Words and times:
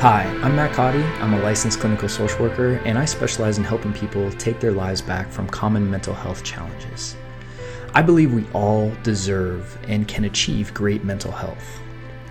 Hi, 0.00 0.22
I'm 0.44 0.54
Matt 0.54 0.74
Codde. 0.74 1.02
I'm 1.20 1.34
a 1.34 1.42
licensed 1.42 1.80
clinical 1.80 2.08
social 2.08 2.42
worker, 2.42 2.74
and 2.84 2.96
I 2.96 3.04
specialize 3.04 3.58
in 3.58 3.64
helping 3.64 3.92
people 3.92 4.30
take 4.30 4.60
their 4.60 4.70
lives 4.70 5.02
back 5.02 5.28
from 5.28 5.48
common 5.48 5.90
mental 5.90 6.14
health 6.14 6.44
challenges. 6.44 7.16
I 7.94 8.02
believe 8.02 8.32
we 8.32 8.46
all 8.52 8.92
deserve 9.02 9.76
and 9.88 10.06
can 10.06 10.22
achieve 10.22 10.72
great 10.72 11.02
mental 11.02 11.32
health. 11.32 11.80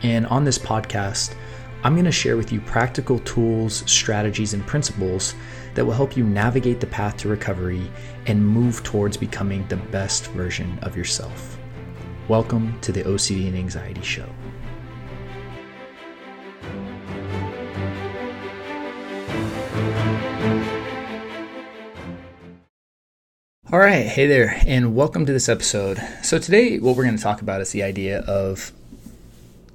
And 0.01 0.25
on 0.27 0.45
this 0.45 0.57
podcast, 0.57 1.35
I'm 1.83 1.95
going 1.95 2.05
to 2.05 2.11
share 2.11 2.37
with 2.37 2.53
you 2.53 2.61
practical 2.61 3.19
tools, 3.19 3.83
strategies, 3.85 4.53
and 4.53 4.65
principles 4.65 5.35
that 5.73 5.83
will 5.83 5.91
help 5.91 6.15
you 6.15 6.23
navigate 6.23 6.79
the 6.79 6.87
path 6.87 7.17
to 7.17 7.27
recovery 7.27 7.91
and 8.27 8.47
move 8.47 8.81
towards 8.83 9.17
becoming 9.17 9.67
the 9.67 9.75
best 9.75 10.27
version 10.27 10.79
of 10.83 10.95
yourself. 10.95 11.59
Welcome 12.29 12.79
to 12.79 12.93
the 12.93 13.03
OCD 13.03 13.49
and 13.49 13.57
Anxiety 13.57 14.03
Show. 14.03 14.29
All 23.69 23.79
right, 23.79 24.05
hey 24.05 24.27
there, 24.27 24.61
and 24.65 24.95
welcome 24.95 25.25
to 25.25 25.33
this 25.33 25.49
episode. 25.49 26.01
So, 26.23 26.39
today, 26.39 26.79
what 26.79 26.95
we're 26.95 27.03
going 27.03 27.17
to 27.17 27.21
talk 27.21 27.41
about 27.41 27.59
is 27.59 27.73
the 27.73 27.83
idea 27.83 28.21
of 28.21 28.71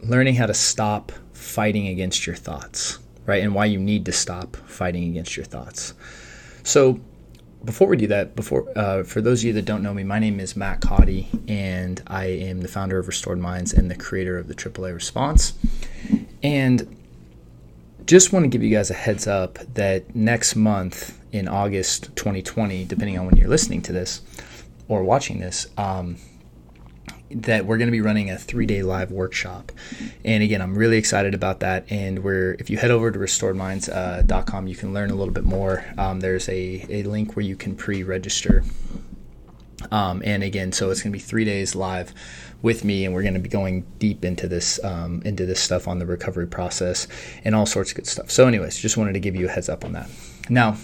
learning 0.03 0.37
how 0.37 0.47
to 0.47 0.55
stop 0.55 1.13
fighting 1.35 1.89
against 1.89 2.27
your 2.27 2.35
thoughts, 2.35 3.01
right? 3.27 3.43
And 3.43 3.55
why 3.55 3.67
you 3.67 3.79
need 3.79 4.07
to 4.07 4.13
stop 4.13 4.57
fighting 4.57 5.11
against 5.11 5.37
your 5.37 5.45
thoughts. 5.45 5.93
So, 6.63 7.01
before 7.67 7.87
we 7.87 7.99
do 7.99 8.07
that, 8.07 8.35
before 8.35 8.67
uh, 8.75 9.03
for 9.03 9.21
those 9.21 9.43
of 9.43 9.49
you 9.49 9.53
that 9.53 9.67
don't 9.67 9.83
know 9.83 9.93
me, 9.93 10.05
my 10.05 10.19
name 10.19 10.41
is 10.41 10.57
Matt 10.57 10.81
Codde, 10.81 11.27
and 11.47 12.03
I 12.07 12.25
am 12.29 12.63
the 12.63 12.69
founder 12.69 12.99
of 12.99 13.09
Restored 13.09 13.41
Minds 13.41 13.75
and 13.75 13.91
the 13.91 13.95
creator 13.95 14.39
of 14.39 14.49
the 14.49 14.55
AAA 14.55 14.95
Response. 14.95 15.53
And 16.43 16.97
just 18.07 18.33
want 18.33 18.45
to 18.45 18.49
give 18.49 18.63
you 18.63 18.75
guys 18.75 18.91
a 18.91 18.95
heads 18.95 19.27
up 19.27 19.59
that 19.75 20.17
next 20.17 20.57
month 20.57 21.19
in 21.33 21.49
August 21.49 22.15
2020, 22.17 22.85
depending 22.85 23.19
on 23.19 23.27
when 23.27 23.37
you're 23.37 23.49
listening 23.49 23.83
to 23.83 23.93
this 23.93 24.23
or 24.89 25.03
watching 25.03 25.41
this, 25.41 25.67
um, 25.77 26.17
that 27.31 27.65
we're 27.65 27.79
going 27.79 27.89
to 27.89 27.93
be 27.93 28.03
running 28.03 28.31
a 28.31 28.37
three 28.37 28.67
day 28.67 28.83
live 28.83 29.11
workshop. 29.11 29.73
And 30.25 30.43
again, 30.43 30.61
I'm 30.61 30.77
really 30.77 30.99
excited 30.99 31.35
about 31.35 31.61
that. 31.61 31.91
And 31.91 32.23
we're, 32.23 32.53
if 32.59 32.69
you 32.69 32.77
head 32.77 32.91
over 32.91 33.11
to 33.11 33.19
restoredminds.com, 33.19 34.65
uh, 34.65 34.69
you 34.69 34.77
can 34.77 34.93
learn 34.93 35.11
a 35.11 35.15
little 35.15 35.33
bit 35.33 35.45
more. 35.45 35.85
Um, 35.97 36.21
there's 36.21 36.49
a, 36.49 36.87
a 36.89 37.03
link 37.05 37.35
where 37.35 37.45
you 37.45 37.57
can 37.57 37.75
pre 37.75 38.03
register. 38.03 38.63
Um, 39.91 40.23
and 40.25 40.43
again, 40.43 40.73
so 40.73 40.91
it's 40.91 41.03
going 41.03 41.13
to 41.13 41.17
be 41.17 41.23
three 41.23 41.45
days 41.45 41.75
live 41.75 42.15
with 42.61 42.85
me, 42.85 43.05
and 43.05 43.13
we're 43.13 43.23
going 43.23 43.35
to 43.35 43.41
be 43.41 43.49
going 43.49 43.85
deep 43.99 44.25
into 44.25 44.47
this 44.47 44.83
um, 44.85 45.23
into 45.25 45.45
this 45.45 45.61
stuff 45.61 45.89
on 45.89 45.99
the 45.99 46.07
recovery 46.07 46.47
process 46.47 47.09
and 47.45 47.55
all 47.55 47.67
sorts 47.67 47.91
of 47.91 47.97
good 47.97 48.07
stuff. 48.07 48.31
So, 48.31 48.47
anyways, 48.47 48.79
just 48.79 48.97
wanted 48.97 49.15
to 49.15 49.21
give 49.21 49.35
you 49.35 49.47
a 49.47 49.51
heads 49.51 49.69
up 49.69 49.85
on 49.85 49.93
that. 49.93 50.09
Now, 50.49 50.77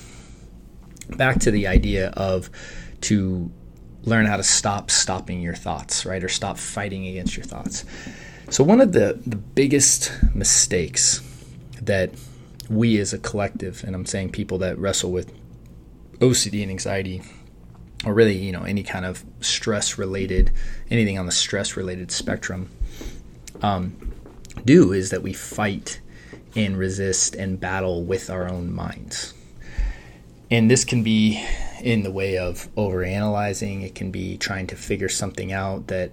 back 1.17 1.41
to 1.41 1.51
the 1.51 1.67
idea 1.67 2.09
of 2.11 2.51
to 3.03 3.51
learn 4.05 4.27
how 4.27 4.37
to 4.37 4.43
stop 4.43 4.91
stopping 4.91 5.41
your 5.41 5.55
thoughts, 5.55 6.07
right, 6.07 6.23
or 6.23 6.29
stop 6.29 6.59
fighting 6.59 7.07
against 7.07 7.37
your 7.37 7.45
thoughts. 7.45 7.85
So, 8.51 8.65
one 8.65 8.81
of 8.81 8.93
the 8.93 9.21
the 9.27 9.37
biggest 9.37 10.13
mistakes 10.35 11.23
that 11.83 12.13
we 12.71 12.99
as 12.99 13.13
a 13.13 13.19
collective, 13.19 13.85
and 13.85 13.95
I'm 13.95 14.07
saying 14.07 14.31
people 14.31 14.59
that 14.59 14.79
wrestle 14.79 15.13
with 15.13 15.33
OCD 16.19 16.63
and 16.63 16.71
anxiety 16.71 17.23
or 18.05 18.15
really, 18.15 18.37
you 18.37 18.53
know, 18.53 18.63
any 18.63 18.83
kind 18.83 19.05
of 19.05 19.25
stress 19.41 19.99
related, 19.99 20.53
anything 20.91 21.19
on 21.19 21.27
the 21.27 21.33
stress 21.33 21.77
related 21.77 22.11
spectrum, 22.11 22.71
um, 23.63 24.15
do 24.65 24.93
is 24.93 25.11
that 25.11 25.23
we 25.23 25.33
fight 25.33 26.01
and 26.55 26.79
resist 26.79 27.35
and 27.35 27.59
battle 27.59 28.05
with 28.05 28.31
our 28.31 28.49
own 28.49 28.73
minds. 28.73 29.35
And 30.51 30.71
this 30.71 30.85
can 30.85 31.03
be 31.03 31.45
in 31.83 32.03
the 32.03 32.11
way 32.11 32.39
of 32.39 32.75
overanalyzing, 32.75 33.85
it 33.85 33.95
can 33.95 34.11
be 34.11 34.37
trying 34.39 34.67
to 34.69 34.77
figure 34.77 35.09
something 35.09 35.53
out 35.53 35.89
that 35.89 36.11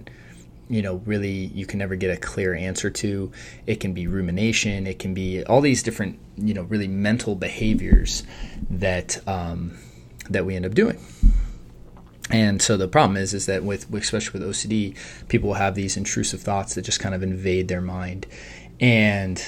you 0.68 0.82
know 0.82 0.96
really 1.06 1.46
you 1.54 1.64
can 1.64 1.78
never 1.78 1.94
get 1.94 2.10
a 2.10 2.16
clear 2.16 2.54
answer 2.54 2.90
to. 2.90 3.32
It 3.66 3.80
can 3.80 3.92
be 3.92 4.06
rumination. 4.06 4.86
It 4.86 4.98
can 4.98 5.14
be 5.14 5.44
all 5.44 5.60
these 5.60 5.82
different 5.82 6.18
you 6.36 6.54
know 6.54 6.62
really 6.62 6.88
mental 6.88 7.34
behaviors 7.34 8.24
that 8.68 9.26
um, 9.28 9.78
that 10.28 10.44
we 10.44 10.56
end 10.56 10.66
up 10.66 10.74
doing. 10.74 10.98
And 12.28 12.60
so 12.60 12.76
the 12.76 12.88
problem 12.88 13.16
is, 13.16 13.32
is 13.32 13.46
that 13.46 13.62
with, 13.62 13.92
especially 13.94 14.40
with 14.40 14.48
OCD, 14.48 14.96
people 15.28 15.54
have 15.54 15.76
these 15.76 15.96
intrusive 15.96 16.40
thoughts 16.40 16.74
that 16.74 16.82
just 16.82 16.98
kind 16.98 17.14
of 17.14 17.22
invade 17.22 17.68
their 17.68 17.80
mind. 17.80 18.26
And 18.80 19.40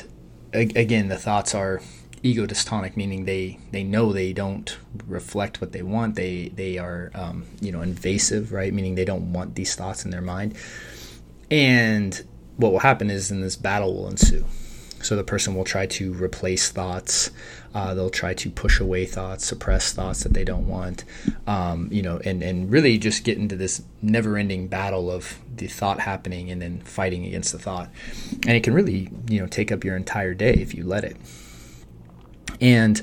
again, 0.53 1.09
the 1.09 1.17
thoughts 1.17 1.57
are 1.57 1.81
ego 2.23 2.47
dystonic, 2.47 2.97
meaning 2.97 3.25
they, 3.25 3.59
they 3.71 3.85
know 3.85 4.13
they 4.13 4.33
don't 4.33 4.79
reflect 5.07 5.61
what 5.61 5.73
they 5.73 5.83
want. 5.83 6.15
They, 6.15 6.49
they 6.49 6.79
are, 6.79 7.11
um, 7.15 7.47
you 7.61 7.73
know, 7.73 7.83
invasive, 7.83 8.53
right? 8.53 8.73
Meaning 8.73 8.95
they 8.95 9.05
don't 9.05 9.33
want 9.33 9.55
these 9.55 9.75
thoughts 9.75 10.05
in 10.05 10.11
their 10.11 10.23
mind. 10.23 10.55
And 11.51 12.25
what 12.57 12.73
will 12.73 12.81
happen 12.81 13.11
is, 13.11 13.29
then 13.29 13.41
this 13.41 13.57
battle 13.57 13.95
will 13.95 14.09
ensue. 14.09 14.45
So 15.01 15.15
the 15.15 15.23
person 15.23 15.55
will 15.55 15.65
try 15.65 15.87
to 15.87 16.13
replace 16.15 16.73
thoughts. 16.73 17.31
Uh, 17.73 17.95
they'll 17.95 18.11
try 18.11 18.35
to 18.35 18.51
push 18.51 18.81
away 18.81 19.07
thoughts, 19.07 19.47
suppress 19.47 19.93
thoughts 19.93 20.25
that 20.25 20.33
they 20.35 20.43
don't 20.43 20.67
want, 20.67 21.05
um, 21.47 21.89
you 21.93 22.03
know, 22.03 22.19
and, 22.25 22.43
and 22.43 22.69
really 22.69 22.99
just 22.99 23.23
get 23.23 23.39
into 23.39 23.55
this 23.55 23.83
never-ending 24.03 24.67
battle 24.67 25.09
of 25.09 25.39
the 25.55 25.69
thought 25.69 26.01
happening 26.01 26.51
and 26.51 26.61
then 26.61 26.81
fighting 26.81 27.25
against 27.25 27.53
the 27.53 27.59
thought. 27.61 27.91
And 28.47 28.57
it 28.57 28.65
can 28.65 28.75
really, 28.75 29.09
you 29.29 29.39
know, 29.39 29.47
take 29.47 29.71
up 29.71 29.85
your 29.85 29.97
entire 29.97 30.35
day 30.35 30.55
if 30.55 30.75
you 30.75 30.83
let 30.83 31.05
it. 31.05 31.17
And, 32.61 33.01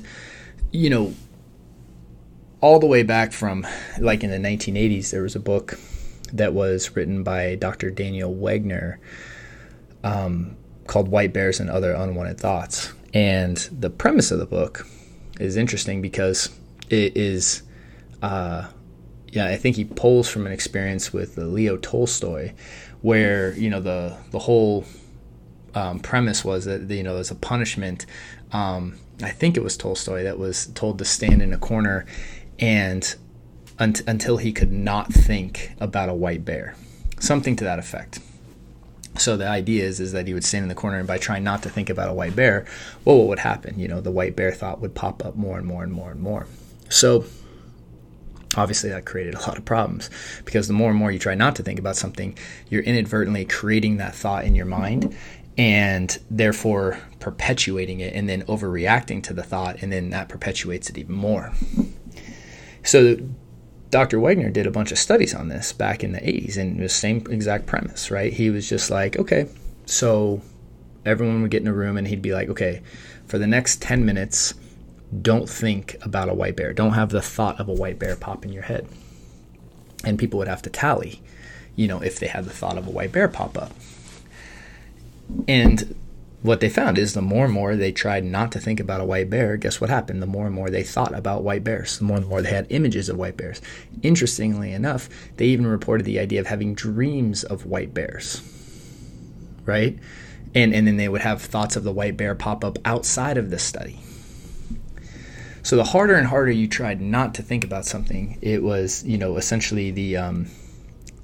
you 0.70 0.90
know, 0.90 1.14
all 2.60 2.78
the 2.78 2.86
way 2.86 3.02
back 3.02 3.32
from 3.32 3.66
like 3.98 4.24
in 4.24 4.30
the 4.30 4.48
1980s, 4.48 5.10
there 5.10 5.22
was 5.22 5.36
a 5.36 5.40
book 5.40 5.78
that 6.32 6.52
was 6.54 6.94
written 6.96 7.22
by 7.22 7.54
Dr. 7.54 7.90
Daniel 7.90 8.34
Wegner. 8.34 8.96
Um, 10.02 10.56
called 10.86 11.08
White 11.08 11.32
Bears 11.32 11.60
and 11.60 11.68
Other 11.68 11.92
Unwanted 11.92 12.38
Thoughts. 12.38 12.92
And 13.12 13.56
the 13.56 13.90
premise 13.90 14.30
of 14.30 14.38
the 14.38 14.46
book 14.46 14.86
is 15.38 15.56
interesting 15.56 16.00
because 16.00 16.50
it 16.90 17.16
is, 17.16 17.62
uh, 18.22 18.68
yeah, 19.32 19.46
I 19.46 19.56
think 19.56 19.76
he 19.76 19.84
pulls 19.84 20.28
from 20.28 20.46
an 20.46 20.52
experience 20.52 21.12
with 21.12 21.36
Leo 21.36 21.76
Tolstoy, 21.76 22.52
where 23.02 23.52
you 23.54 23.68
know 23.68 23.80
the 23.80 24.16
the 24.30 24.38
whole 24.38 24.84
um, 25.76 26.00
premise 26.00 26.44
was 26.44 26.64
that 26.64 26.90
you 26.90 27.02
know 27.02 27.18
as 27.18 27.30
a 27.30 27.34
punishment, 27.34 28.06
um, 28.50 28.98
I 29.22 29.30
think 29.30 29.56
it 29.56 29.62
was 29.62 29.76
Tolstoy 29.76 30.24
that 30.24 30.38
was 30.38 30.66
told 30.68 30.98
to 30.98 31.04
stand 31.04 31.42
in 31.42 31.52
a 31.52 31.58
corner 31.58 32.06
and 32.58 33.14
un- 33.78 33.94
until 34.06 34.38
he 34.38 34.52
could 34.52 34.72
not 34.72 35.12
think 35.12 35.72
about 35.78 36.08
a 36.08 36.14
white 36.14 36.44
bear, 36.44 36.74
something 37.20 37.54
to 37.56 37.64
that 37.64 37.78
effect. 37.78 38.20
So 39.18 39.36
the 39.36 39.46
idea 39.46 39.84
is 39.84 40.00
is 40.00 40.12
that 40.12 40.26
he 40.26 40.34
would 40.34 40.44
stand 40.44 40.62
in 40.62 40.68
the 40.70 40.74
corner 40.74 40.98
and 40.98 41.06
by 41.06 41.18
trying 41.18 41.44
not 41.44 41.62
to 41.64 41.68
think 41.68 41.90
about 41.90 42.08
a 42.08 42.14
white 42.14 42.34
bear, 42.34 42.66
well, 43.04 43.18
what 43.18 43.28
would 43.28 43.38
happen? 43.38 43.78
You 43.78 43.88
know, 43.88 44.00
the 44.00 44.10
white 44.10 44.34
bear 44.34 44.52
thought 44.52 44.80
would 44.80 44.94
pop 44.94 45.24
up 45.24 45.36
more 45.36 45.58
and 45.58 45.66
more 45.66 45.82
and 45.82 45.92
more 45.92 46.10
and 46.10 46.20
more. 46.20 46.46
So 46.88 47.26
obviously 48.56 48.88
that 48.90 49.04
created 49.04 49.34
a 49.34 49.40
lot 49.40 49.58
of 49.58 49.64
problems 49.66 50.08
because 50.46 50.66
the 50.66 50.72
more 50.72 50.88
and 50.88 50.98
more 50.98 51.10
you 51.10 51.18
try 51.18 51.34
not 51.34 51.56
to 51.56 51.62
think 51.62 51.78
about 51.78 51.96
something, 51.96 52.36
you're 52.70 52.82
inadvertently 52.82 53.44
creating 53.44 53.98
that 53.98 54.14
thought 54.14 54.44
in 54.44 54.54
your 54.54 54.66
mind 54.66 55.14
and 55.58 56.18
therefore 56.30 56.98
perpetuating 57.18 58.00
it 58.00 58.12
and 58.14 58.28
then 58.28 58.42
overreacting 58.42 59.22
to 59.22 59.32
the 59.32 59.42
thought 59.42 59.82
and 59.82 59.90
then 59.90 60.10
that 60.10 60.28
perpetuates 60.28 60.90
it 60.90 60.98
even 60.98 61.14
more. 61.14 61.52
So 62.82 63.16
Dr. 63.90 64.18
Wegner 64.18 64.52
did 64.52 64.66
a 64.66 64.70
bunch 64.70 64.92
of 64.92 64.98
studies 64.98 65.34
on 65.34 65.48
this 65.48 65.72
back 65.72 66.04
in 66.04 66.12
the 66.12 66.18
80s, 66.18 66.56
and 66.56 66.80
the 66.80 66.88
same 66.88 67.24
exact 67.30 67.66
premise, 67.66 68.10
right? 68.10 68.32
He 68.32 68.50
was 68.50 68.68
just 68.68 68.90
like, 68.90 69.16
okay, 69.16 69.48
so 69.86 70.42
everyone 71.04 71.42
would 71.42 71.50
get 71.50 71.62
in 71.62 71.68
a 71.68 71.72
room 71.72 71.96
and 71.96 72.06
he'd 72.08 72.22
be 72.22 72.34
like, 72.34 72.48
okay, 72.48 72.82
for 73.26 73.38
the 73.38 73.46
next 73.46 73.80
10 73.80 74.04
minutes, 74.04 74.54
don't 75.22 75.48
think 75.48 75.96
about 76.02 76.28
a 76.28 76.34
white 76.34 76.56
bear. 76.56 76.72
Don't 76.72 76.94
have 76.94 77.10
the 77.10 77.22
thought 77.22 77.60
of 77.60 77.68
a 77.68 77.72
white 77.72 77.98
bear 77.98 78.16
pop 78.16 78.44
in 78.44 78.52
your 78.52 78.64
head. 78.64 78.86
And 80.04 80.18
people 80.18 80.38
would 80.38 80.48
have 80.48 80.62
to 80.62 80.70
tally, 80.70 81.22
you 81.76 81.86
know, 81.88 82.00
if 82.02 82.18
they 82.18 82.26
had 82.26 82.44
the 82.44 82.50
thought 82.50 82.76
of 82.76 82.86
a 82.86 82.90
white 82.90 83.12
bear 83.12 83.28
pop 83.28 83.56
up. 83.56 83.72
And 85.48 85.94
what 86.42 86.60
they 86.60 86.68
found 86.68 86.98
is 86.98 87.14
the 87.14 87.22
more 87.22 87.46
and 87.46 87.54
more 87.54 87.76
they 87.76 87.92
tried 87.92 88.24
not 88.24 88.52
to 88.52 88.60
think 88.60 88.78
about 88.78 89.00
a 89.00 89.04
white 89.04 89.28
bear, 89.28 89.56
guess 89.56 89.80
what 89.80 89.90
happened? 89.90 90.22
The 90.22 90.26
more 90.26 90.46
and 90.46 90.54
more 90.54 90.70
they 90.70 90.82
thought 90.82 91.14
about 91.14 91.42
white 91.42 91.64
bears, 91.64 91.98
the 91.98 92.04
more 92.04 92.18
and 92.18 92.26
more 92.26 92.40
they 92.40 92.50
had 92.50 92.66
images 92.70 93.08
of 93.08 93.16
white 93.16 93.36
bears. 93.36 93.60
Interestingly 94.02 94.72
enough, 94.72 95.08
they 95.36 95.46
even 95.46 95.66
reported 95.66 96.04
the 96.04 96.18
idea 96.18 96.40
of 96.40 96.46
having 96.46 96.74
dreams 96.74 97.42
of 97.42 97.66
white 97.66 97.92
bears. 97.92 98.42
Right? 99.64 99.98
And, 100.54 100.72
and 100.72 100.86
then 100.86 100.96
they 100.96 101.08
would 101.08 101.22
have 101.22 101.42
thoughts 101.42 101.76
of 101.76 101.82
the 101.82 101.92
white 101.92 102.16
bear 102.16 102.34
pop 102.34 102.64
up 102.64 102.78
outside 102.84 103.36
of 103.36 103.50
the 103.50 103.58
study. 103.58 104.00
So 105.62 105.74
the 105.74 105.84
harder 105.84 106.14
and 106.14 106.28
harder 106.28 106.52
you 106.52 106.68
tried 106.68 107.00
not 107.00 107.34
to 107.34 107.42
think 107.42 107.64
about 107.64 107.84
something, 107.84 108.38
it 108.40 108.62
was, 108.62 109.02
you 109.02 109.18
know, 109.18 109.36
essentially 109.36 109.90
the 109.90 110.16
um, 110.16 110.46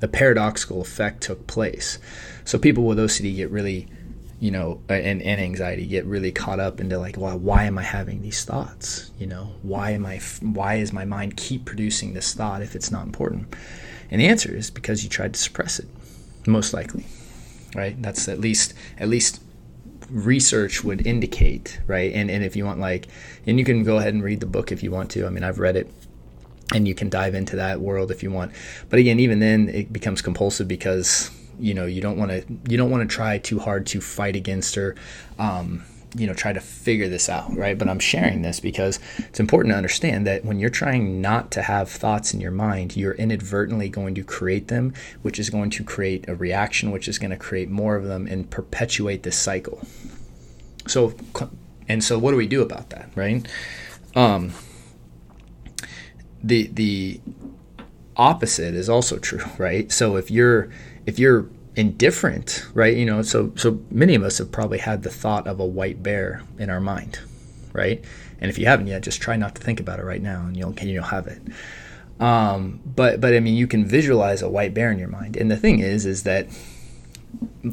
the 0.02 0.08
paradoxical 0.08 0.80
effect 0.80 1.22
took 1.22 1.46
place. 1.46 2.00
So 2.44 2.58
people 2.58 2.82
with 2.84 2.98
OCD 2.98 3.36
get 3.36 3.50
really 3.50 3.88
you 4.40 4.50
know, 4.50 4.80
and, 4.88 5.22
and 5.22 5.40
anxiety 5.40 5.86
get 5.86 6.04
really 6.04 6.32
caught 6.32 6.58
up 6.58 6.80
into 6.80 6.98
like, 6.98 7.16
well, 7.16 7.38
why 7.38 7.62
am 7.62 7.78
I 7.78 7.84
having 7.84 8.22
these 8.22 8.44
thoughts? 8.44 9.12
You 9.16 9.28
know, 9.28 9.52
why 9.62 9.92
am 9.92 10.04
I, 10.04 10.18
why 10.40 10.74
is 10.74 10.92
my 10.92 11.04
mind 11.04 11.36
keep 11.36 11.64
producing 11.64 12.14
this 12.14 12.34
thought 12.34 12.60
if 12.60 12.74
it's 12.74 12.90
not 12.90 13.06
important? 13.06 13.54
And 14.10 14.20
the 14.20 14.26
answer 14.26 14.52
is 14.52 14.68
because 14.68 15.04
you 15.04 15.08
tried 15.08 15.34
to 15.34 15.40
suppress 15.40 15.78
it, 15.78 15.86
most 16.44 16.74
likely, 16.74 17.06
right? 17.76 17.94
That's 18.02 18.26
at 18.26 18.40
least, 18.40 18.74
at 18.98 19.08
least 19.08 19.40
research 20.10 20.82
would 20.82 21.06
indicate, 21.06 21.78
right? 21.86 22.12
And, 22.12 22.28
and 22.28 22.42
if 22.42 22.56
you 22.56 22.64
want 22.64 22.80
like, 22.80 23.06
and 23.46 23.60
you 23.60 23.64
can 23.64 23.84
go 23.84 23.98
ahead 23.98 24.12
and 24.12 24.24
read 24.24 24.40
the 24.40 24.46
book 24.46 24.72
if 24.72 24.82
you 24.82 24.90
want 24.90 25.12
to. 25.12 25.24
I 25.24 25.28
mean, 25.28 25.44
I've 25.44 25.60
read 25.60 25.76
it 25.76 25.88
and 26.74 26.88
you 26.88 26.94
can 26.94 27.08
dive 27.08 27.34
into 27.34 27.56
that 27.56 27.80
world 27.80 28.10
if 28.10 28.22
you 28.22 28.30
want. 28.30 28.52
But 28.88 28.98
again, 28.98 29.20
even 29.20 29.40
then 29.40 29.68
it 29.68 29.92
becomes 29.92 30.22
compulsive 30.22 30.68
because 30.68 31.30
you 31.58 31.74
know 31.74 31.86
you 31.86 32.00
don't 32.00 32.16
want 32.16 32.30
to 32.30 32.44
you 32.68 32.76
don't 32.76 32.90
want 32.90 33.08
to 33.08 33.14
try 33.14 33.38
too 33.38 33.58
hard 33.58 33.86
to 33.86 34.00
fight 34.00 34.36
against 34.36 34.76
or 34.76 34.96
um, 35.38 35.84
you 36.14 36.26
know 36.26 36.34
try 36.34 36.52
to 36.52 36.60
figure 36.60 37.08
this 37.08 37.28
out 37.28 37.54
right? 37.56 37.78
But 37.78 37.88
i'm 37.88 37.98
sharing 37.98 38.42
this 38.42 38.60
because 38.60 38.98
it's 39.18 39.40
important 39.40 39.72
to 39.72 39.76
understand 39.76 40.26
that 40.26 40.44
when 40.44 40.58
you're 40.58 40.70
trying 40.70 41.20
not 41.20 41.50
to 41.52 41.62
have 41.62 41.88
thoughts 41.88 42.34
in 42.34 42.40
your 42.40 42.50
mind 42.50 42.96
you're 42.96 43.14
inadvertently 43.14 43.88
going 43.88 44.14
to 44.14 44.24
create 44.24 44.68
them 44.68 44.92
which 45.22 45.38
is 45.38 45.50
going 45.50 45.70
to 45.70 45.84
create 45.84 46.28
a 46.28 46.34
reaction 46.34 46.90
which 46.90 47.08
is 47.08 47.18
going 47.18 47.30
to 47.30 47.36
create 47.36 47.70
more 47.70 47.96
of 47.96 48.04
them 48.04 48.26
and 48.26 48.50
perpetuate 48.50 49.22
this 49.22 49.38
cycle. 49.38 49.82
So 50.86 51.14
and 51.88 52.02
so 52.02 52.18
what 52.18 52.32
do 52.32 52.36
we 52.36 52.46
do 52.46 52.62
about 52.62 52.90
that 52.90 53.10
right? 53.14 53.46
Um, 54.14 54.52
the 56.42 56.68
the 56.72 57.20
opposite 58.16 58.74
is 58.74 58.88
also 58.88 59.18
true 59.18 59.42
right 59.58 59.90
so 59.90 60.16
if 60.16 60.30
you're 60.30 60.68
if 61.06 61.18
you're 61.18 61.48
indifferent, 61.76 62.66
right? 62.74 62.96
You 62.96 63.06
know, 63.06 63.22
so 63.22 63.52
so 63.56 63.80
many 63.90 64.14
of 64.14 64.22
us 64.22 64.38
have 64.38 64.52
probably 64.52 64.78
had 64.78 65.02
the 65.02 65.10
thought 65.10 65.46
of 65.46 65.60
a 65.60 65.66
white 65.66 66.02
bear 66.02 66.42
in 66.58 66.70
our 66.70 66.80
mind, 66.80 67.18
right? 67.72 68.04
And 68.40 68.50
if 68.50 68.58
you 68.58 68.66
haven't 68.66 68.88
yet, 68.88 69.02
just 69.02 69.20
try 69.20 69.36
not 69.36 69.54
to 69.54 69.62
think 69.62 69.80
about 69.80 69.98
it 69.98 70.04
right 70.04 70.22
now, 70.22 70.42
and 70.46 70.56
you'll 70.56 70.74
you'll 70.80 71.04
have 71.04 71.26
it. 71.26 71.42
Um, 72.20 72.80
but 72.84 73.20
but 73.20 73.34
I 73.34 73.40
mean, 73.40 73.54
you 73.54 73.66
can 73.66 73.84
visualize 73.84 74.42
a 74.42 74.48
white 74.48 74.74
bear 74.74 74.90
in 74.90 74.98
your 74.98 75.08
mind, 75.08 75.36
and 75.36 75.50
the 75.50 75.56
thing 75.56 75.78
is, 75.78 76.04
is 76.06 76.24
that 76.24 76.48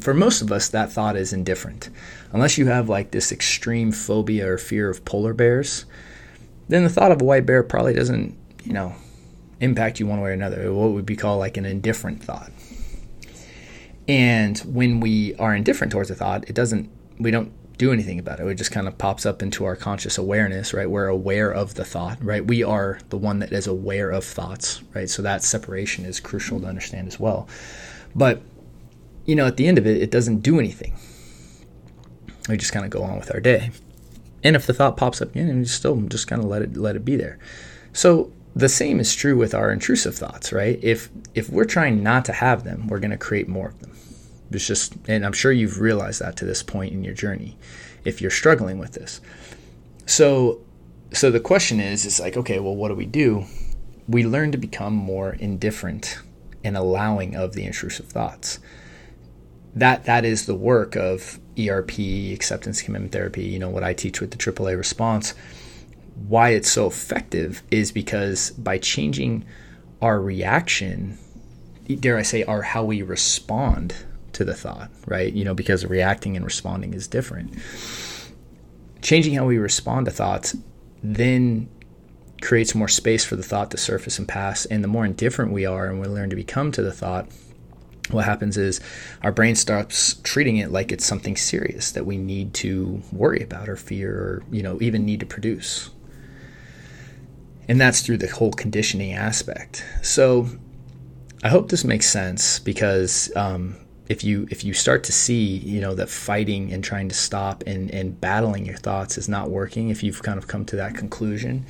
for 0.00 0.14
most 0.14 0.40
of 0.40 0.50
us, 0.50 0.68
that 0.70 0.90
thought 0.90 1.16
is 1.16 1.32
indifferent, 1.32 1.90
unless 2.32 2.56
you 2.56 2.66
have 2.66 2.88
like 2.88 3.10
this 3.10 3.30
extreme 3.30 3.92
phobia 3.92 4.50
or 4.50 4.58
fear 4.58 4.88
of 4.88 5.04
polar 5.04 5.34
bears. 5.34 5.84
Then 6.68 6.84
the 6.84 6.88
thought 6.88 7.10
of 7.10 7.20
a 7.20 7.24
white 7.24 7.46
bear 7.46 7.64
probably 7.64 7.94
doesn't, 7.94 8.38
you 8.64 8.72
know, 8.72 8.94
impact 9.60 10.00
you 10.00 10.06
one 10.06 10.20
way 10.20 10.30
or 10.30 10.32
another. 10.32 10.72
What 10.72 10.92
would 10.92 11.06
be 11.06 11.16
called 11.16 11.38
like 11.38 11.56
an 11.56 11.64
indifferent 11.64 12.22
thought. 12.22 12.50
And 14.08 14.58
when 14.58 15.00
we 15.00 15.34
are 15.36 15.54
indifferent 15.54 15.92
towards 15.92 16.10
a 16.10 16.14
thought, 16.14 16.48
it 16.48 16.54
doesn't, 16.54 16.90
we 17.18 17.30
don't 17.30 17.52
do 17.78 17.92
anything 17.92 18.18
about 18.18 18.40
it. 18.40 18.46
It 18.46 18.54
just 18.56 18.72
kind 18.72 18.88
of 18.88 18.98
pops 18.98 19.24
up 19.24 19.42
into 19.42 19.64
our 19.64 19.76
conscious 19.76 20.18
awareness, 20.18 20.74
right? 20.74 20.90
We're 20.90 21.06
aware 21.06 21.50
of 21.50 21.74
the 21.74 21.84
thought, 21.84 22.22
right? 22.22 22.44
We 22.44 22.62
are 22.62 22.98
the 23.08 23.16
one 23.16 23.38
that 23.38 23.52
is 23.52 23.66
aware 23.66 24.10
of 24.10 24.24
thoughts, 24.24 24.82
right? 24.94 25.08
So 25.08 25.22
that 25.22 25.42
separation 25.42 26.04
is 26.04 26.20
crucial 26.20 26.60
to 26.60 26.66
understand 26.66 27.08
as 27.08 27.20
well. 27.20 27.48
But, 28.14 28.42
you 29.24 29.34
know, 29.34 29.46
at 29.46 29.56
the 29.56 29.66
end 29.66 29.78
of 29.78 29.86
it, 29.86 30.02
it 30.02 30.10
doesn't 30.10 30.40
do 30.40 30.58
anything. 30.58 30.98
We 32.48 32.56
just 32.56 32.72
kind 32.72 32.84
of 32.84 32.90
go 32.90 33.02
on 33.02 33.18
with 33.18 33.32
our 33.32 33.40
day. 33.40 33.70
And 34.42 34.56
if 34.56 34.66
the 34.66 34.74
thought 34.74 34.96
pops 34.96 35.22
up 35.22 35.30
again, 35.30 35.56
we 35.58 35.64
still 35.66 35.96
just 36.02 36.26
kind 36.26 36.42
of 36.42 36.48
let 36.48 36.62
it 36.62 36.76
let 36.76 36.96
it 36.96 37.04
be 37.04 37.16
there. 37.16 37.38
So 37.92 38.32
the 38.54 38.68
same 38.68 39.00
is 39.00 39.14
true 39.14 39.36
with 39.36 39.54
our 39.54 39.70
intrusive 39.70 40.16
thoughts, 40.16 40.52
right? 40.52 40.78
If 40.82 41.08
if 41.34 41.48
we're 41.50 41.64
trying 41.64 42.02
not 42.02 42.24
to 42.26 42.32
have 42.32 42.64
them, 42.64 42.88
we're 42.88 42.98
going 42.98 43.10
to 43.10 43.16
create 43.16 43.48
more 43.48 43.68
of 43.68 43.78
them. 43.80 43.92
It's 44.50 44.66
just, 44.66 44.94
and 45.06 45.24
I'm 45.24 45.32
sure 45.32 45.52
you've 45.52 45.80
realized 45.80 46.20
that 46.20 46.36
to 46.38 46.44
this 46.44 46.62
point 46.62 46.92
in 46.92 47.04
your 47.04 47.14
journey, 47.14 47.56
if 48.04 48.20
you're 48.20 48.30
struggling 48.30 48.78
with 48.78 48.92
this. 48.92 49.20
So, 50.06 50.60
so 51.12 51.30
the 51.30 51.40
question 51.40 51.78
is, 51.78 52.04
is 52.04 52.18
like, 52.18 52.36
okay, 52.36 52.58
well, 52.58 52.74
what 52.74 52.88
do 52.88 52.94
we 52.94 53.06
do? 53.06 53.44
We 54.08 54.26
learn 54.26 54.50
to 54.52 54.58
become 54.58 54.94
more 54.94 55.34
indifferent 55.34 56.18
and 56.64 56.76
allowing 56.76 57.36
of 57.36 57.52
the 57.52 57.64
intrusive 57.64 58.06
thoughts. 58.06 58.58
That 59.74 60.04
that 60.04 60.24
is 60.24 60.46
the 60.46 60.56
work 60.56 60.96
of 60.96 61.38
ERP, 61.58 61.98
acceptance 62.32 62.82
commitment 62.82 63.12
therapy. 63.12 63.44
You 63.44 63.60
know 63.60 63.70
what 63.70 63.84
I 63.84 63.94
teach 63.94 64.20
with 64.20 64.32
the 64.32 64.36
AAA 64.36 64.76
response. 64.76 65.34
Why 66.28 66.50
it's 66.50 66.70
so 66.70 66.86
effective 66.86 67.62
is 67.70 67.92
because 67.92 68.50
by 68.50 68.78
changing 68.78 69.44
our 70.02 70.20
reaction, 70.20 71.18
dare 71.98 72.18
I 72.18 72.22
say, 72.22 72.44
our 72.44 72.62
how 72.62 72.84
we 72.84 73.02
respond 73.02 73.94
to 74.32 74.44
the 74.44 74.54
thought, 74.54 74.90
right? 75.06 75.32
You 75.32 75.44
know, 75.44 75.54
because 75.54 75.84
reacting 75.84 76.36
and 76.36 76.44
responding 76.44 76.94
is 76.94 77.08
different. 77.08 77.54
Changing 79.02 79.34
how 79.34 79.46
we 79.46 79.58
respond 79.58 80.06
to 80.06 80.12
thoughts 80.12 80.56
then 81.02 81.68
creates 82.40 82.74
more 82.74 82.88
space 82.88 83.24
for 83.24 83.36
the 83.36 83.42
thought 83.42 83.70
to 83.70 83.76
surface 83.76 84.18
and 84.18 84.28
pass. 84.28 84.64
And 84.66 84.84
the 84.84 84.88
more 84.88 85.04
indifferent 85.04 85.52
we 85.52 85.66
are 85.66 85.86
and 85.86 86.00
we 86.00 86.06
learn 86.06 86.30
to 86.30 86.36
become 86.36 86.72
to 86.72 86.82
the 86.82 86.92
thought, 86.92 87.28
what 88.10 88.24
happens 88.24 88.56
is 88.56 88.80
our 89.22 89.32
brain 89.32 89.54
starts 89.54 90.14
treating 90.22 90.56
it 90.56 90.70
like 90.70 90.90
it's 90.90 91.04
something 91.04 91.36
serious 91.36 91.92
that 91.92 92.06
we 92.06 92.16
need 92.16 92.54
to 92.54 93.02
worry 93.12 93.42
about 93.42 93.68
or 93.68 93.76
fear 93.76 94.12
or, 94.12 94.42
you 94.50 94.62
know, 94.62 94.78
even 94.80 95.04
need 95.04 95.20
to 95.20 95.26
produce. 95.26 95.90
And 97.70 97.80
that's 97.80 98.00
through 98.00 98.18
the 98.18 98.26
whole 98.26 98.50
conditioning 98.50 99.12
aspect. 99.12 99.84
So 100.02 100.48
I 101.44 101.48
hope 101.48 101.68
this 101.68 101.84
makes 101.84 102.10
sense 102.10 102.58
because 102.58 103.30
um, 103.36 103.76
if 104.08 104.24
you 104.24 104.48
if 104.50 104.64
you 104.64 104.74
start 104.74 105.04
to 105.04 105.12
see 105.12 105.58
you 105.58 105.80
know 105.80 105.94
that 105.94 106.08
fighting 106.10 106.72
and 106.72 106.82
trying 106.82 107.08
to 107.10 107.14
stop 107.14 107.62
and 107.68 107.88
and 107.92 108.20
battling 108.20 108.66
your 108.66 108.76
thoughts 108.76 109.16
is 109.16 109.28
not 109.28 109.50
working 109.50 109.88
if 109.88 110.02
you've 110.02 110.20
kind 110.20 110.36
of 110.36 110.48
come 110.48 110.64
to 110.64 110.74
that 110.76 110.96
conclusion 110.96 111.64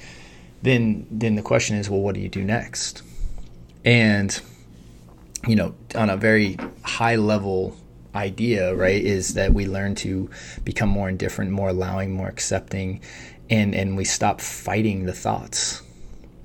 then 0.63 1.07
then 1.11 1.35
the 1.35 1.43
question 1.43 1.77
is 1.77 1.91
well 1.91 2.01
what 2.01 2.15
do 2.15 2.21
you 2.23 2.31
do 2.31 2.43
next 2.43 3.03
and 3.85 4.41
you 5.47 5.55
know 5.55 5.75
on 5.95 6.09
a 6.09 6.17
very 6.17 6.57
high 6.83 7.17
level 7.17 7.77
idea 8.15 8.75
right 8.75 9.05
is 9.05 9.35
that 9.35 9.53
we 9.53 9.67
learn 9.67 9.95
to 9.95 10.31
become 10.65 10.89
more 10.89 11.11
indifferent 11.11 11.51
more 11.51 11.69
allowing 11.69 12.11
more 12.11 12.29
accepting 12.29 13.03
and 13.51 13.75
and 13.75 13.99
we 13.99 14.05
stop 14.05 14.41
fighting 14.41 15.05
the 15.05 15.13
thoughts 15.13 15.83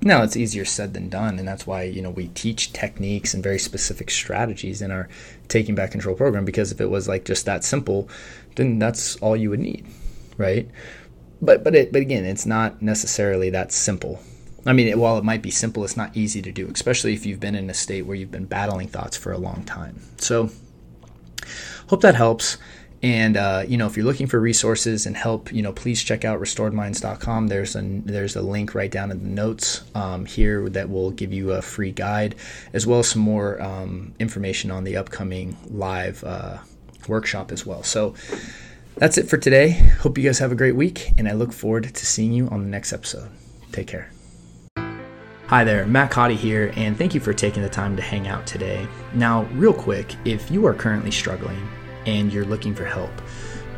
now 0.06 0.22
it's 0.22 0.36
easier 0.36 0.64
said 0.64 0.94
than 0.94 1.08
done, 1.08 1.38
and 1.38 1.46
that's 1.46 1.66
why 1.66 1.82
you 1.82 2.02
know 2.02 2.10
we 2.10 2.28
teach 2.28 2.72
techniques 2.72 3.34
and 3.34 3.42
very 3.42 3.58
specific 3.58 4.10
strategies 4.10 4.80
in 4.80 4.90
our 4.90 5.08
taking 5.48 5.74
back 5.74 5.90
control 5.90 6.16
program. 6.16 6.44
Because 6.44 6.72
if 6.72 6.80
it 6.80 6.90
was 6.90 7.08
like 7.08 7.24
just 7.24 7.46
that 7.46 7.64
simple, 7.64 8.08
then 8.54 8.78
that's 8.78 9.16
all 9.16 9.36
you 9.36 9.50
would 9.50 9.60
need, 9.60 9.86
right? 10.36 10.68
But 11.42 11.64
but 11.64 11.74
it 11.74 11.92
but 11.92 12.02
again, 12.02 12.24
it's 12.24 12.46
not 12.46 12.80
necessarily 12.82 13.50
that 13.50 13.72
simple. 13.72 14.20
I 14.64 14.72
mean, 14.72 14.98
while 14.98 15.16
it 15.16 15.24
might 15.24 15.42
be 15.42 15.50
simple, 15.50 15.84
it's 15.84 15.96
not 15.96 16.16
easy 16.16 16.42
to 16.42 16.50
do, 16.50 16.68
especially 16.74 17.14
if 17.14 17.24
you've 17.24 17.38
been 17.38 17.54
in 17.54 17.70
a 17.70 17.74
state 17.74 18.02
where 18.02 18.16
you've 18.16 18.32
been 18.32 18.46
battling 18.46 18.88
thoughts 18.88 19.16
for 19.16 19.30
a 19.30 19.38
long 19.38 19.62
time. 19.64 20.00
So, 20.18 20.50
hope 21.86 22.00
that 22.00 22.16
helps. 22.16 22.56
And 23.02 23.36
uh, 23.36 23.64
you 23.66 23.76
know, 23.76 23.86
if 23.86 23.96
you're 23.96 24.06
looking 24.06 24.26
for 24.26 24.40
resources 24.40 25.06
and 25.06 25.16
help, 25.16 25.52
you 25.52 25.62
know, 25.62 25.72
please 25.72 26.02
check 26.02 26.24
out 26.24 26.40
restoredminds.com. 26.40 27.48
There's 27.48 27.76
a 27.76 27.82
there's 27.82 28.36
a 28.36 28.42
link 28.42 28.74
right 28.74 28.90
down 28.90 29.10
in 29.10 29.22
the 29.22 29.28
notes 29.28 29.84
um, 29.94 30.24
here 30.24 30.68
that 30.70 30.88
will 30.88 31.10
give 31.10 31.32
you 31.32 31.52
a 31.52 31.62
free 31.62 31.92
guide, 31.92 32.34
as 32.72 32.86
well 32.86 33.00
as 33.00 33.08
some 33.08 33.22
more 33.22 33.60
um, 33.60 34.14
information 34.18 34.70
on 34.70 34.84
the 34.84 34.96
upcoming 34.96 35.56
live 35.68 36.24
uh, 36.24 36.58
workshop 37.06 37.52
as 37.52 37.66
well. 37.66 37.82
So 37.82 38.14
that's 38.96 39.18
it 39.18 39.28
for 39.28 39.36
today. 39.36 39.70
Hope 39.70 40.16
you 40.16 40.24
guys 40.24 40.38
have 40.38 40.52
a 40.52 40.56
great 40.56 40.74
week, 40.74 41.12
and 41.18 41.28
I 41.28 41.32
look 41.32 41.52
forward 41.52 41.94
to 41.94 42.06
seeing 42.06 42.32
you 42.32 42.48
on 42.48 42.62
the 42.62 42.68
next 42.68 42.92
episode. 42.92 43.28
Take 43.72 43.88
care. 43.88 44.10
Hi 45.48 45.62
there, 45.62 45.86
Matt 45.86 46.10
Codde 46.10 46.32
here, 46.32 46.72
and 46.76 46.98
thank 46.98 47.14
you 47.14 47.20
for 47.20 47.32
taking 47.32 47.62
the 47.62 47.68
time 47.68 47.94
to 47.94 48.02
hang 48.02 48.26
out 48.26 48.48
today. 48.48 48.88
Now, 49.14 49.44
real 49.52 49.72
quick, 49.72 50.16
if 50.24 50.50
you 50.50 50.66
are 50.66 50.74
currently 50.74 51.12
struggling 51.12 51.68
and 52.06 52.32
you're 52.32 52.44
looking 52.44 52.74
for 52.74 52.84
help, 52.84 53.10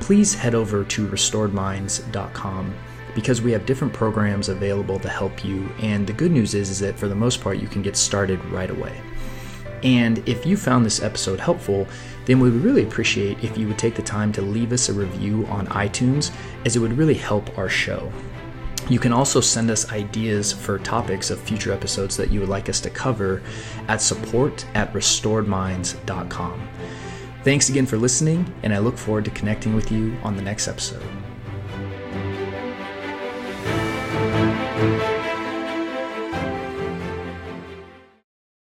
please 0.01 0.35
head 0.35 0.55
over 0.55 0.85
to 0.85 1.09
restoredminds.com 1.09 2.75
because 3.15 3.43
we 3.43 3.51
have 3.51 3.67
different 3.67 3.93
programs 3.93 4.49
available 4.49 4.99
to 5.01 5.09
help 5.09 5.45
you. 5.45 5.69
And 5.81 6.07
the 6.07 6.13
good 6.13 6.31
news 6.31 6.55
is, 6.55 6.71
is 6.71 6.79
that 6.81 6.97
for 6.99 7.09
the 7.09 7.15
most 7.15 7.41
part, 7.41 7.59
you 7.59 7.67
can 7.67 7.83
get 7.83 7.97
started 7.97 8.43
right 8.47 8.71
away. 8.71 9.01
And 9.83 10.27
if 10.29 10.45
you 10.45 10.57
found 10.57 10.85
this 10.85 11.03
episode 11.03 11.41
helpful, 11.41 11.87
then 12.27 12.41
we 12.41 12.51
would 12.51 12.63
really 12.63 12.83
appreciate 12.83 13.43
if 13.43 13.57
you 13.57 13.69
would 13.69 13.79
take 13.79 13.95
the 13.95 14.03
time 14.03 14.33
to 14.33 14.43
leave 14.43 14.73
us 14.73 14.89
a 14.89 14.93
review 14.93 15.47
on 15.47 15.67
iTunes, 15.69 16.31
as 16.65 16.77
it 16.77 16.81
would 16.81 16.97
really 16.97 17.15
help 17.15 17.57
our 17.57 17.69
show. 17.69 18.13
You 18.89 18.99
can 18.99 19.13
also 19.13 19.41
send 19.41 19.71
us 19.71 19.93
ideas 19.93 20.53
for 20.53 20.79
topics 20.79 21.31
of 21.31 21.41
future 21.41 21.73
episodes 21.73 22.17
that 22.17 22.31
you 22.31 22.41
would 22.41 22.49
like 22.49 22.69
us 22.69 22.81
to 22.81 22.91
cover 22.91 23.43
at 23.87 24.01
support 24.01 24.65
at 24.75 24.93
restoredminds.com. 24.93 26.69
Thanks 27.45 27.69
again 27.69 27.87
for 27.87 27.97
listening, 27.97 28.53
and 28.63 28.75
I 28.75 28.79
look 28.79 28.99
forward 28.99 29.25
to 29.27 29.31
connecting 29.31 29.75
with 29.75 29.93
you 29.93 30.17
on 30.23 30.37
the 30.37 30.43
next 30.43 30.69
episode. 30.69 31.03